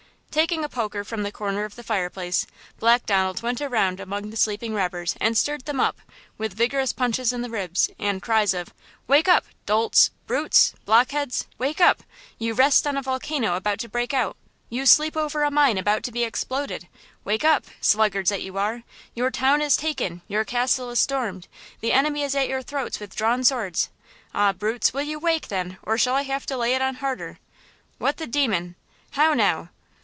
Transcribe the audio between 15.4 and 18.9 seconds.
a mine about to be exploded! Wake up!–sluggards that you are!